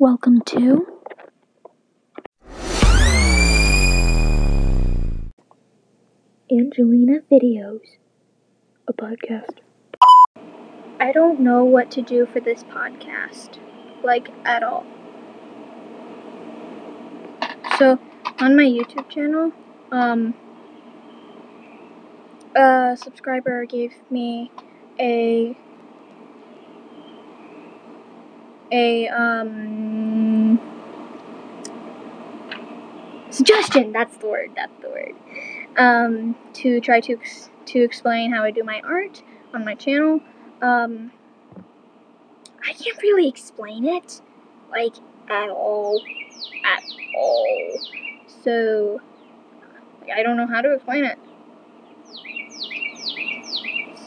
Welcome 0.00 0.42
to 0.42 0.86
Angelina 6.48 7.22
Videos, 7.28 7.80
a 8.86 8.92
podcast. 8.92 9.56
I 11.00 11.10
don't 11.10 11.40
know 11.40 11.64
what 11.64 11.90
to 11.90 12.02
do 12.02 12.26
for 12.26 12.38
this 12.38 12.62
podcast, 12.62 13.58
like 14.04 14.28
at 14.44 14.62
all. 14.62 14.86
So, 17.76 17.98
on 18.38 18.54
my 18.54 18.62
YouTube 18.62 19.08
channel, 19.08 19.50
um, 19.90 20.32
a 22.54 22.96
subscriber 22.96 23.64
gave 23.64 23.94
me 24.12 24.52
a 25.00 25.58
a 28.70 29.08
um 29.08 30.60
suggestion. 33.30 33.92
That's 33.92 34.16
the 34.18 34.26
word. 34.26 34.50
That's 34.56 34.72
the 34.80 34.88
word. 34.88 35.14
Um, 35.76 36.36
to 36.54 36.80
try 36.80 37.00
to 37.00 37.14
ex- 37.14 37.50
to 37.66 37.80
explain 37.82 38.32
how 38.32 38.42
I 38.42 38.50
do 38.50 38.64
my 38.64 38.80
art 38.84 39.22
on 39.54 39.64
my 39.64 39.74
channel. 39.74 40.20
Um, 40.60 41.12
I 42.62 42.72
can't 42.72 43.00
really 43.02 43.28
explain 43.28 43.84
it, 43.84 44.20
like 44.70 44.94
at 45.30 45.50
all, 45.50 46.02
at 46.64 46.82
all. 47.14 47.80
So 48.42 49.00
I 50.14 50.22
don't 50.22 50.36
know 50.36 50.46
how 50.46 50.60
to 50.60 50.74
explain 50.74 51.04
it. 51.04 51.18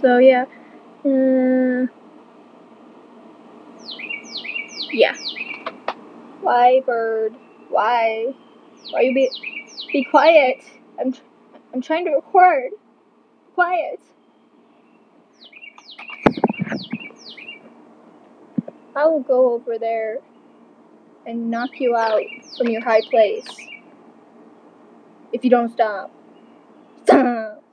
So 0.02 0.18
yeah. 0.18 0.46
Uh, 1.04 1.61
yeah. 4.94 5.16
Why, 6.42 6.82
bird? 6.86 7.36
Why? 7.70 8.34
Why 8.92 9.02
you 9.02 9.14
be 9.14 9.30
be 9.92 10.04
quiet? 10.04 10.64
I'm 11.00 11.14
tr- 11.14 11.22
I'm 11.74 11.82
trying 11.82 12.06
to 12.06 12.12
record. 12.12 12.72
Quiet. 13.54 14.00
I 18.96 19.06
will 19.06 19.22
go 19.22 19.54
over 19.54 19.78
there 19.78 20.18
and 21.26 21.50
knock 21.50 21.80
you 21.80 21.96
out 21.96 22.24
from 22.58 22.68
your 22.68 22.82
high 22.82 23.02
place 23.02 23.48
if 25.32 25.44
you 25.44 25.50
don't 25.50 25.72
stop. 25.72 26.12
Stop. 27.04 27.64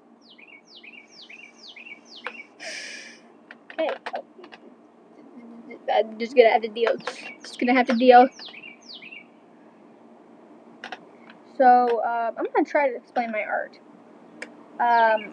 Okay. 3.73 3.91
I'm 5.93 6.19
just 6.19 6.37
gonna 6.37 6.51
have 6.51 6.63
to 6.63 6.69
deal. 6.69 6.97
Just 7.43 7.59
gonna 7.59 7.75
have 7.75 7.87
to 7.87 7.95
deal. 7.95 8.29
So 11.57 12.03
um, 12.05 12.35
I'm 12.39 12.47
gonna 12.55 12.65
try 12.65 12.89
to 12.89 12.97
explain 12.97 13.33
my 13.33 13.43
art. 13.43 13.79
Um, 14.81 15.33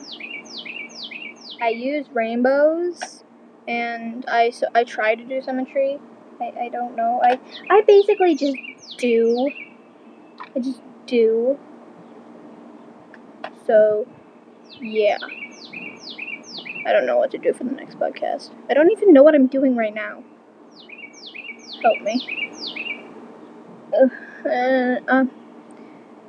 I 1.62 1.70
use 1.70 2.08
rainbows, 2.14 3.24
and 3.68 4.26
I 4.28 4.50
so 4.50 4.68
I 4.74 4.84
try 4.84 5.16
to 5.16 5.24
do 5.24 5.42
symmetry. 5.42 6.00
I, 6.42 6.66
I 6.66 6.70
don't 6.70 6.96
know. 6.96 7.22
I 7.24 7.40
I 7.70 7.82
basically 7.88 8.36
just 8.36 8.58
do. 8.98 9.50
I 10.56 10.60
just 10.60 10.82
do. 11.06 11.60
So, 13.66 14.08
yeah. 14.80 15.18
I 16.86 16.92
don't 16.92 17.08
know 17.08 17.18
what 17.18 17.32
to 17.32 17.38
do 17.38 17.52
for 17.52 17.64
the 17.64 17.72
next 17.72 17.98
podcast. 17.98 18.52
I 18.70 18.76
don't 18.76 18.92
even 18.92 19.12
know 19.12 19.24
what 19.24 19.34
I'm 19.34 19.48
doing 19.48 19.76
right 19.76 19.94
now. 19.94 20.24
Help 21.86 22.02
me. 22.02 22.20
Uh, 24.46 25.00
uh, 25.08 25.26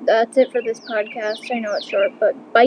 that's 0.00 0.36
it 0.36 0.52
for 0.52 0.62
this 0.62 0.80
podcast. 0.80 1.50
I 1.54 1.58
know 1.58 1.74
it's 1.74 1.88
short, 1.88 2.12
but 2.20 2.34
bye. 2.52 2.64